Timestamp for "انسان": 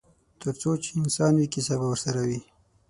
1.01-1.33